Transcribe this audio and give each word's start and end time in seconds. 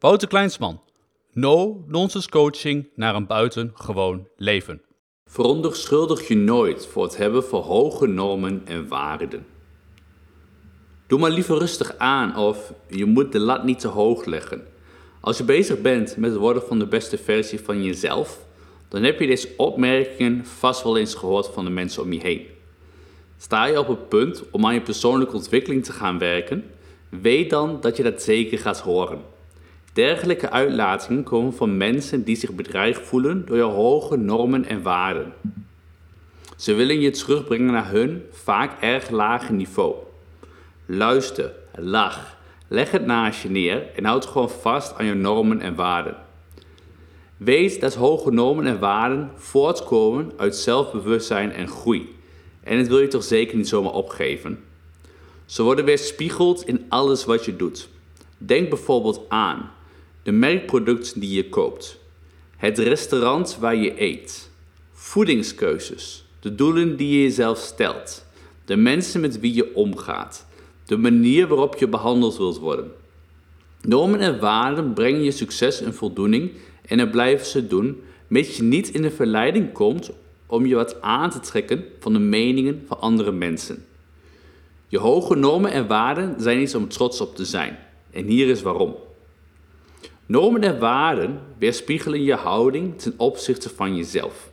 Wouter 0.00 0.28
Kleinsman. 0.28 0.80
No-nonsense 1.32 2.28
coaching 2.28 2.88
naar 2.94 3.14
een 3.14 3.26
buitengewoon 3.26 4.28
leven. 4.36 4.82
Veronderschuldig 5.24 6.28
je 6.28 6.36
nooit 6.36 6.86
voor 6.86 7.02
het 7.02 7.16
hebben 7.16 7.44
van 7.44 7.62
hoge 7.62 8.06
normen 8.06 8.62
en 8.64 8.88
waarden. 8.88 9.46
Doe 11.06 11.18
maar 11.18 11.30
liever 11.30 11.58
rustig 11.58 11.96
aan 11.96 12.36
of 12.36 12.72
je 12.88 13.04
moet 13.04 13.32
de 13.32 13.38
lat 13.38 13.64
niet 13.64 13.78
te 13.78 13.88
hoog 13.88 14.24
leggen. 14.24 14.66
Als 15.20 15.38
je 15.38 15.44
bezig 15.44 15.80
bent 15.80 16.16
met 16.16 16.30
het 16.30 16.40
worden 16.40 16.62
van 16.62 16.78
de 16.78 16.86
beste 16.86 17.18
versie 17.18 17.60
van 17.60 17.82
jezelf, 17.82 18.46
dan 18.88 19.02
heb 19.02 19.20
je 19.20 19.26
deze 19.26 19.54
opmerkingen 19.56 20.46
vast 20.46 20.82
wel 20.82 20.96
eens 20.96 21.14
gehoord 21.14 21.46
van 21.46 21.64
de 21.64 21.70
mensen 21.70 22.02
om 22.02 22.12
je 22.12 22.20
heen. 22.20 22.46
Sta 23.36 23.64
je 23.64 23.78
op 23.78 23.88
het 23.88 24.08
punt 24.08 24.50
om 24.50 24.66
aan 24.66 24.74
je 24.74 24.80
persoonlijke 24.82 25.36
ontwikkeling 25.36 25.84
te 25.84 25.92
gaan 25.92 26.18
werken, 26.18 26.64
weet 27.08 27.50
dan 27.50 27.80
dat 27.80 27.96
je 27.96 28.02
dat 28.02 28.22
zeker 28.22 28.58
gaat 28.58 28.80
horen. 28.80 29.36
Dergelijke 29.98 30.50
uitlatingen 30.50 31.22
komen 31.22 31.54
van 31.54 31.76
mensen 31.76 32.24
die 32.24 32.36
zich 32.36 32.52
bedreigd 32.52 33.00
voelen 33.06 33.46
door 33.46 33.56
je 33.56 33.62
hoge 33.62 34.16
normen 34.16 34.64
en 34.64 34.82
waarden. 34.82 35.32
Ze 36.56 36.74
willen 36.74 37.00
je 37.00 37.10
terugbrengen 37.10 37.72
naar 37.72 37.90
hun 37.90 38.22
vaak 38.30 38.82
erg 38.82 39.10
lage 39.10 39.52
niveau. 39.52 39.94
Luister, 40.86 41.52
lach, 41.74 42.36
leg 42.68 42.90
het 42.90 43.06
naast 43.06 43.42
je 43.42 43.50
neer 43.50 43.86
en 43.94 44.04
houd 44.04 44.26
gewoon 44.26 44.50
vast 44.50 44.94
aan 44.98 45.06
je 45.06 45.14
normen 45.14 45.60
en 45.60 45.74
waarden. 45.74 46.16
Weet 47.36 47.80
dat 47.80 47.94
hoge 47.94 48.30
normen 48.30 48.66
en 48.66 48.78
waarden 48.78 49.30
voortkomen 49.34 50.32
uit 50.36 50.56
zelfbewustzijn 50.56 51.52
en 51.52 51.68
groei. 51.68 52.14
En 52.60 52.78
dat 52.78 52.86
wil 52.86 52.98
je 52.98 53.08
toch 53.08 53.24
zeker 53.24 53.56
niet 53.56 53.68
zomaar 53.68 53.92
opgeven. 53.92 54.64
Ze 55.46 55.62
worden 55.62 55.84
weerspiegeld 55.84 56.66
in 56.66 56.86
alles 56.88 57.24
wat 57.24 57.44
je 57.44 57.56
doet. 57.56 57.88
Denk 58.36 58.68
bijvoorbeeld 58.68 59.20
aan 59.28 59.76
de 60.28 60.34
merkproducten 60.34 61.20
die 61.20 61.34
je 61.34 61.48
koopt, 61.48 61.98
het 62.56 62.78
restaurant 62.78 63.56
waar 63.60 63.76
je 63.76 64.02
eet, 64.02 64.50
voedingskeuzes, 64.92 66.24
de 66.40 66.54
doelen 66.54 66.96
die 66.96 67.08
je 67.08 67.22
jezelf 67.22 67.58
stelt, 67.58 68.26
de 68.64 68.76
mensen 68.76 69.20
met 69.20 69.40
wie 69.40 69.54
je 69.54 69.74
omgaat, 69.74 70.46
de 70.84 70.96
manier 70.96 71.46
waarop 71.46 71.76
je 71.76 71.88
behandeld 71.88 72.36
wilt 72.36 72.58
worden. 72.58 72.92
Normen 73.80 74.20
en 74.20 74.40
waarden 74.40 74.92
brengen 74.92 75.22
je 75.22 75.30
succes 75.30 75.80
en 75.80 75.94
voldoening 75.94 76.50
en 76.86 76.98
dat 76.98 77.10
blijven 77.10 77.46
ze 77.46 77.66
doen, 77.66 78.02
mits 78.26 78.56
je 78.56 78.62
niet 78.62 78.88
in 78.88 79.02
de 79.02 79.10
verleiding 79.10 79.72
komt 79.72 80.10
om 80.46 80.66
je 80.66 80.74
wat 80.74 81.02
aan 81.02 81.30
te 81.30 81.40
trekken 81.40 81.84
van 82.00 82.12
de 82.12 82.18
meningen 82.18 82.84
van 82.86 83.00
andere 83.00 83.32
mensen. 83.32 83.84
Je 84.88 84.98
hoge 84.98 85.34
normen 85.34 85.70
en 85.70 85.86
waarden 85.86 86.34
zijn 86.38 86.60
iets 86.60 86.74
om 86.74 86.88
trots 86.88 87.20
op 87.20 87.36
te 87.36 87.44
zijn. 87.44 87.78
En 88.10 88.26
hier 88.26 88.48
is 88.48 88.62
waarom. 88.62 89.06
Normen 90.28 90.62
en 90.62 90.78
waarden 90.78 91.40
weerspiegelen 91.58 92.22
je 92.22 92.34
houding 92.34 92.98
ten 92.98 93.14
opzichte 93.16 93.68
van 93.68 93.96
jezelf. 93.96 94.50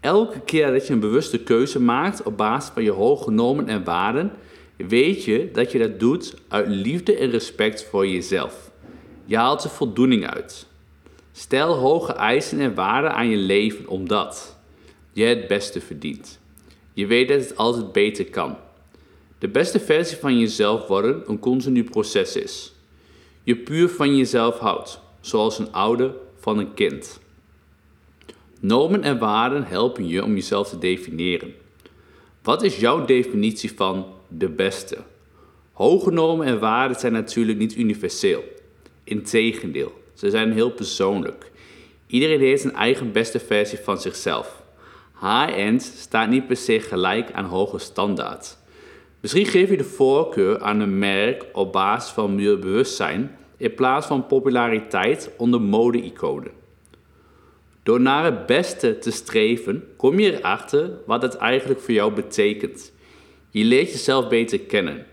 Elke 0.00 0.40
keer 0.40 0.72
dat 0.72 0.86
je 0.86 0.92
een 0.92 1.00
bewuste 1.00 1.42
keuze 1.42 1.80
maakt 1.80 2.22
op 2.22 2.36
basis 2.36 2.70
van 2.70 2.82
je 2.82 2.90
hoge 2.90 3.30
normen 3.30 3.68
en 3.68 3.84
waarden, 3.84 4.32
weet 4.76 5.24
je 5.24 5.50
dat 5.52 5.72
je 5.72 5.78
dat 5.78 6.00
doet 6.00 6.34
uit 6.48 6.68
liefde 6.68 7.16
en 7.16 7.30
respect 7.30 7.84
voor 7.84 8.06
jezelf. 8.06 8.70
Je 9.24 9.36
haalt 9.36 9.64
er 9.64 9.70
voldoening 9.70 10.26
uit. 10.26 10.66
Stel 11.32 11.74
hoge 11.74 12.12
eisen 12.12 12.60
en 12.60 12.74
waarden 12.74 13.14
aan 13.14 13.28
je 13.28 13.36
leven 13.36 13.88
omdat 13.88 14.58
je 15.12 15.24
het 15.24 15.48
beste 15.48 15.80
verdient. 15.80 16.40
Je 16.92 17.06
weet 17.06 17.28
dat 17.28 17.40
het 17.40 17.56
altijd 17.56 17.92
beter 17.92 18.24
kan. 18.24 18.56
De 19.38 19.48
beste 19.48 19.80
versie 19.80 20.16
van 20.16 20.38
jezelf 20.38 20.86
worden 20.86 21.22
een 21.26 21.38
continu 21.38 21.84
proces 21.84 22.36
is. 22.36 22.72
Je 23.48 23.56
puur 23.56 23.88
van 23.88 24.16
jezelf 24.16 24.58
houdt, 24.58 25.00
zoals 25.20 25.58
een 25.58 25.72
ouder 25.72 26.14
van 26.38 26.58
een 26.58 26.74
kind. 26.74 27.20
Normen 28.60 29.02
en 29.02 29.18
waarden 29.18 29.64
helpen 29.64 30.08
je 30.08 30.24
om 30.24 30.34
jezelf 30.34 30.68
te 30.68 30.78
definiëren. 30.78 31.54
Wat 32.42 32.62
is 32.62 32.78
jouw 32.78 33.04
definitie 33.04 33.72
van 33.72 34.06
de 34.28 34.48
beste? 34.48 34.96
Hoge 35.72 36.10
normen 36.10 36.46
en 36.46 36.58
waarden 36.58 36.98
zijn 36.98 37.12
natuurlijk 37.12 37.58
niet 37.58 37.76
universeel. 37.76 38.44
Integendeel, 39.04 39.92
ze 40.14 40.30
zijn 40.30 40.52
heel 40.52 40.70
persoonlijk. 40.70 41.50
Iedereen 42.06 42.40
heeft 42.40 42.64
een 42.64 42.74
eigen 42.74 43.12
beste 43.12 43.38
versie 43.38 43.78
van 43.78 44.00
zichzelf. 44.00 44.62
High-end 45.20 45.82
staat 45.82 46.28
niet 46.28 46.46
per 46.46 46.56
se 46.56 46.80
gelijk 46.80 47.32
aan 47.32 47.44
hoge 47.44 47.78
standaard. 47.78 48.58
Misschien 49.20 49.46
geef 49.46 49.70
je 49.70 49.76
de 49.76 49.84
voorkeur 49.84 50.60
aan 50.60 50.80
een 50.80 50.98
merk 50.98 51.46
op 51.52 51.72
basis 51.72 52.10
van 52.10 52.34
milieubewustzijn 52.34 53.36
in 53.56 53.74
plaats 53.74 54.06
van 54.06 54.26
populariteit 54.26 55.30
onder 55.36 55.60
mode-iconen. 55.60 56.50
Door 57.82 58.00
naar 58.00 58.24
het 58.24 58.46
beste 58.46 58.98
te 58.98 59.10
streven, 59.10 59.84
kom 59.96 60.18
je 60.18 60.38
erachter 60.38 60.90
wat 61.06 61.22
het 61.22 61.36
eigenlijk 61.36 61.80
voor 61.80 61.94
jou 61.94 62.12
betekent. 62.12 62.92
Je 63.50 63.64
leert 63.64 63.90
jezelf 63.90 64.28
beter 64.28 64.60
kennen. 64.60 65.06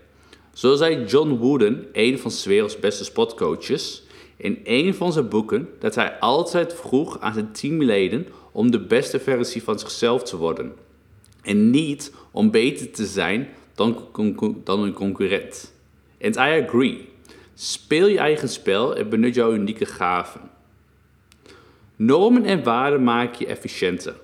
Zo 0.52 0.74
zei 0.74 1.04
John 1.04 1.30
Wooden, 1.30 1.86
een 1.92 2.18
van 2.18 2.30
's 2.30 2.44
werelds 2.44 2.78
beste 2.78 3.04
sportcoaches, 3.04 4.02
in 4.36 4.60
een 4.64 4.94
van 4.94 5.12
zijn 5.12 5.28
boeken 5.28 5.68
dat 5.78 5.94
hij 5.94 6.18
altijd 6.18 6.74
vroeg 6.74 7.20
aan 7.20 7.34
zijn 7.34 7.52
teamleden 7.52 8.26
om 8.52 8.70
de 8.70 8.80
beste 8.80 9.20
versie 9.20 9.62
van 9.62 9.78
zichzelf 9.78 10.22
te 10.22 10.36
worden. 10.36 10.72
En 11.42 11.70
niet 11.70 12.12
om 12.30 12.50
beter 12.50 12.90
te 12.90 13.06
zijn 13.06 13.48
dan, 13.76 14.08
een 14.64 14.92
concurrent. 14.92 15.74
And 16.20 16.36
I 16.36 16.64
agree. 16.64 17.08
Speel 17.54 18.06
je 18.06 18.18
eigen 18.18 18.48
spel 18.48 18.96
en 18.96 19.08
benut 19.08 19.34
jouw 19.34 19.52
unieke 19.52 19.86
gaven. 19.86 20.40
Normen 21.96 22.44
en 22.44 22.62
waarden 22.62 23.04
maken 23.04 23.38
je 23.38 23.46
efficiënter. 23.46 24.14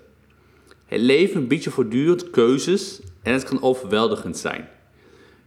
Het 0.87 1.01
leven 1.01 1.47
biedt 1.47 1.65
je 1.65 1.71
voortdurend 1.71 2.31
keuzes 2.31 3.01
en 3.23 3.33
het 3.33 3.45
kan 3.45 3.62
overweldigend 3.62 4.37
zijn. 4.37 4.69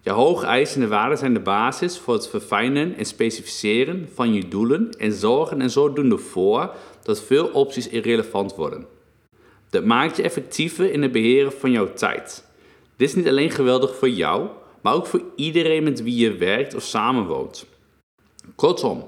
Je 0.01 0.11
hoge 0.11 0.45
eisen 0.45 0.81
en 0.81 0.89
waarden 0.89 1.17
zijn 1.17 1.33
de 1.33 1.39
basis 1.39 1.97
voor 1.97 2.13
het 2.13 2.27
verfijnen 2.27 2.97
en 2.97 3.05
specificeren 3.05 4.09
van 4.13 4.33
je 4.33 4.47
doelen 4.47 4.89
en 4.97 5.13
zorgen 5.13 5.61
er 5.61 5.69
zodoende 5.69 6.17
voor 6.17 6.73
dat 7.03 7.23
veel 7.23 7.47
opties 7.47 7.87
irrelevant 7.87 8.55
worden. 8.55 8.85
Dat 9.69 9.85
maakt 9.85 10.17
je 10.17 10.23
effectiever 10.23 10.91
in 10.91 11.01
het 11.01 11.11
beheren 11.11 11.51
van 11.51 11.71
jouw 11.71 11.93
tijd. 11.93 12.45
Dit 12.95 13.09
is 13.09 13.15
niet 13.15 13.27
alleen 13.27 13.51
geweldig 13.51 13.95
voor 13.95 14.09
jou, 14.09 14.47
maar 14.81 14.93
ook 14.93 15.05
voor 15.05 15.21
iedereen 15.35 15.83
met 15.83 16.03
wie 16.03 16.15
je 16.15 16.35
werkt 16.35 16.75
of 16.75 16.83
samenwoont. 16.83 17.65
Kortom, 18.55 19.07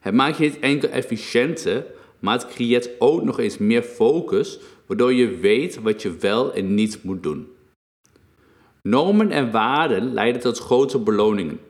het 0.00 0.14
maakt 0.14 0.36
je 0.36 0.42
niet 0.42 0.58
enkel 0.58 0.88
efficiënter, 0.88 1.84
maar 2.18 2.38
het 2.38 2.46
creëert 2.46 2.90
ook 2.98 3.22
nog 3.22 3.38
eens 3.38 3.58
meer 3.58 3.82
focus, 3.82 4.58
waardoor 4.86 5.12
je 5.12 5.36
weet 5.36 5.80
wat 5.82 6.02
je 6.02 6.16
wel 6.16 6.52
en 6.52 6.74
niet 6.74 7.02
moet 7.02 7.22
doen. 7.22 7.48
Normen 8.82 9.30
en 9.30 9.50
waarden 9.50 10.14
leiden 10.14 10.40
tot 10.40 10.58
grote 10.58 10.98
beloningen. 10.98 11.60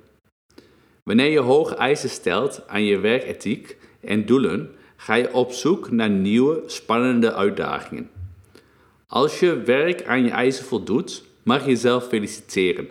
Wanneer 1.03 1.31
je 1.31 1.41
hoge 1.41 1.75
eisen 1.75 2.09
stelt 2.09 2.62
aan 2.66 2.84
je 2.84 2.98
werkethiek 2.98 3.77
en 4.00 4.27
doelen, 4.27 4.75
ga 4.97 5.15
je 5.15 5.33
op 5.33 5.53
zoek 5.53 5.91
naar 5.91 6.10
nieuwe, 6.10 6.62
spannende 6.66 7.34
uitdagingen. 7.34 8.10
Als 9.06 9.41
je 9.41 9.62
werk 9.62 10.06
aan 10.06 10.25
je 10.25 10.31
eisen 10.31 10.65
voldoet, 10.65 11.25
mag 11.46 11.64
je 11.64 11.70
jezelf 11.70 12.06
feliciteren. 12.06 12.88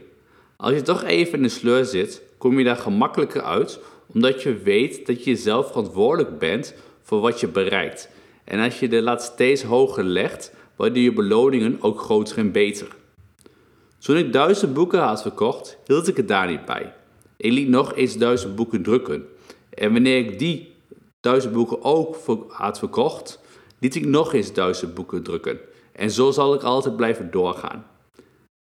Als 0.55 0.73
je 0.73 0.81
toch 0.81 1.03
even 1.03 1.37
in 1.37 1.43
de 1.43 1.49
sleur 1.49 1.85
zit, 1.85 2.21
kom 2.37 2.57
je 2.57 2.63
daar 2.63 2.75
gemakkelijker 2.75 3.41
uit 3.41 3.79
omdat 4.13 4.41
je 4.41 4.57
weet 4.57 5.05
dat 5.05 5.23
je 5.23 5.35
zelf 5.35 5.67
verantwoordelijk 5.67 6.39
bent 6.39 6.73
voor 7.01 7.19
wat 7.19 7.39
je 7.39 7.47
bereikt. 7.47 8.09
En 8.43 8.59
als 8.59 8.79
je 8.79 8.87
de 8.87 9.01
lat 9.01 9.23
steeds 9.23 9.63
hoger 9.63 10.03
legt, 10.03 10.53
worden 10.75 11.01
je 11.01 11.13
beloningen 11.13 11.77
ook 11.81 11.99
groter 11.99 12.37
en 12.37 12.51
beter. 12.51 12.87
Toen 13.99 14.17
ik 14.17 14.33
duizend 14.33 14.73
boeken 14.73 14.99
had 14.99 15.21
verkocht, 15.21 15.77
hield 15.85 16.07
ik 16.07 16.17
het 16.17 16.27
daar 16.27 16.47
niet 16.47 16.65
bij. 16.65 16.93
Ik 17.37 17.51
liet 17.51 17.69
nog 17.69 17.95
eens 17.95 18.17
duizend 18.17 18.55
boeken 18.55 18.83
drukken. 18.83 19.25
En 19.69 19.93
wanneer 19.93 20.17
ik 20.17 20.39
die 20.39 20.73
duizend 21.19 21.53
boeken 21.53 21.83
ook 21.83 22.17
had 22.47 22.79
verkocht, 22.79 23.39
liet 23.79 23.95
ik 23.95 24.05
nog 24.05 24.33
eens 24.33 24.53
duizend 24.53 24.93
boeken 24.93 25.23
drukken. 25.23 25.59
En 25.91 26.11
zo 26.11 26.31
zal 26.31 26.53
ik 26.53 26.63
altijd 26.63 26.95
blijven 26.95 27.31
doorgaan. 27.31 27.85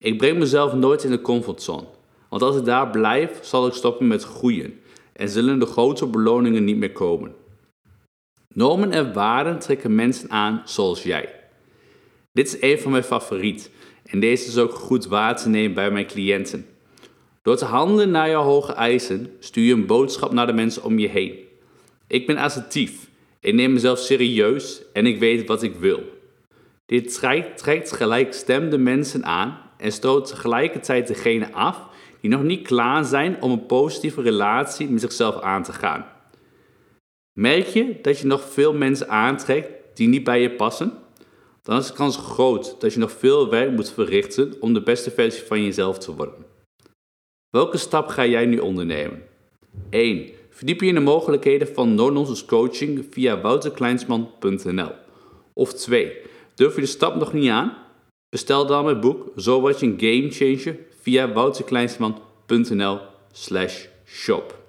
Ik 0.05 0.17
breng 0.17 0.37
mezelf 0.37 0.73
nooit 0.73 1.03
in 1.03 1.11
de 1.11 1.21
comfortzone. 1.21 1.85
Want 2.29 2.41
als 2.41 2.57
ik 2.57 2.65
daar 2.65 2.89
blijf, 2.89 3.39
zal 3.41 3.67
ik 3.67 3.73
stoppen 3.73 4.07
met 4.07 4.23
groeien 4.23 4.79
en 5.13 5.29
zullen 5.29 5.59
de 5.59 5.65
grote 5.65 6.07
beloningen 6.07 6.63
niet 6.63 6.77
meer 6.77 6.91
komen. 6.91 7.35
Normen 8.53 8.91
en 8.91 9.13
waarden 9.13 9.59
trekken 9.59 9.95
mensen 9.95 10.29
aan 10.29 10.61
zoals 10.65 11.03
jij. 11.03 11.33
Dit 12.31 12.47
is 12.47 12.61
een 12.61 12.79
van 12.79 12.91
mijn 12.91 13.03
favorieten 13.03 13.71
en 14.03 14.19
deze 14.19 14.47
is 14.47 14.57
ook 14.57 14.73
goed 14.73 15.05
waar 15.05 15.37
te 15.37 15.49
nemen 15.49 15.73
bij 15.73 15.91
mijn 15.91 16.07
cliënten. 16.07 16.65
Door 17.41 17.55
te 17.55 17.65
handelen 17.65 18.11
naar 18.11 18.29
jouw 18.29 18.43
hoge 18.43 18.73
eisen 18.73 19.35
stuur 19.39 19.65
je 19.65 19.73
een 19.73 19.85
boodschap 19.85 20.31
naar 20.31 20.47
de 20.47 20.53
mensen 20.53 20.83
om 20.83 20.99
je 20.99 21.07
heen. 21.07 21.35
Ik 22.07 22.27
ben 22.27 22.37
assertief, 22.37 23.09
ik 23.39 23.53
neem 23.53 23.73
mezelf 23.73 23.99
serieus 23.99 24.81
en 24.93 25.05
ik 25.05 25.19
weet 25.19 25.47
wat 25.47 25.63
ik 25.63 25.75
wil. 25.75 26.03
Dit 26.85 27.13
trekt, 27.13 27.57
trekt 27.57 27.91
gelijkstemde 27.91 28.77
mensen 28.77 29.25
aan 29.25 29.63
en 29.85 29.91
stoot 29.91 30.27
tegelijkertijd 30.27 31.07
degene 31.07 31.53
af 31.53 31.79
die 32.21 32.29
nog 32.29 32.43
niet 32.43 32.67
klaar 32.67 33.03
zijn 33.03 33.41
om 33.41 33.51
een 33.51 33.65
positieve 33.65 34.21
relatie 34.21 34.89
met 34.89 35.01
zichzelf 35.01 35.39
aan 35.39 35.63
te 35.63 35.73
gaan. 35.73 36.05
Merk 37.39 37.65
je 37.67 37.99
dat 38.01 38.19
je 38.19 38.27
nog 38.27 38.49
veel 38.49 38.73
mensen 38.73 39.09
aantrekt 39.09 39.69
die 39.93 40.07
niet 40.07 40.23
bij 40.23 40.41
je 40.41 40.51
passen? 40.51 40.93
Dan 41.61 41.77
is 41.77 41.87
de 41.87 41.93
kans 41.93 42.17
groot 42.17 42.75
dat 42.79 42.93
je 42.93 42.99
nog 42.99 43.11
veel 43.11 43.49
werk 43.49 43.71
moet 43.71 43.91
verrichten 43.91 44.53
om 44.59 44.73
de 44.73 44.83
beste 44.83 45.11
versie 45.11 45.43
van 45.43 45.63
jezelf 45.63 45.97
te 45.97 46.15
worden. 46.15 46.45
Welke 47.49 47.77
stap 47.77 48.07
ga 48.07 48.25
jij 48.25 48.45
nu 48.45 48.57
ondernemen? 48.57 49.23
1. 49.89 50.29
Verdiep 50.49 50.81
je 50.81 50.88
in 50.88 50.93
de 50.93 50.99
mogelijkheden 50.99 51.67
van 51.73 51.95
no-nonsense 51.95 52.45
coaching 52.45 53.05
via 53.11 53.41
wouterkleinsman.nl. 53.41 54.91
Of 55.53 55.73
2. 55.73 56.17
Durf 56.55 56.75
je 56.75 56.81
de 56.81 56.88
stap 56.88 57.15
nog 57.15 57.33
niet 57.33 57.49
aan? 57.49 57.84
Bestel 58.35 58.65
dan 58.65 58.85
mijn 58.85 58.99
boek 58.99 59.27
Zo 59.37 59.59
word 59.59 59.79
je 59.79 59.85
een 59.85 59.95
game 59.97 60.31
changer 60.31 60.77
via 61.01 61.33
wouterkleinsman.nl 61.33 62.99
slash 63.31 63.85
shop. 64.05 64.64